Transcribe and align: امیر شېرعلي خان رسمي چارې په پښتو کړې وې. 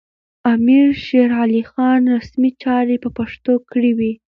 امیر 0.53 0.87
شېرعلي 1.05 1.63
خان 1.71 2.01
رسمي 2.15 2.49
چارې 2.63 2.95
په 3.03 3.09
پښتو 3.17 3.53
کړې 3.71 3.91
وې. 3.97 4.11